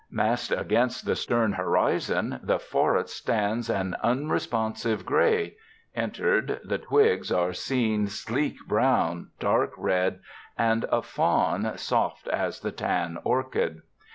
[0.09, 5.57] Massed against the stern horizon, the forest stands an unresponsive gray;
[5.93, 10.17] entered, the twigs are seen sleek brown, dark red,
[10.57, 13.83] and a fawn soft as the tan orchid.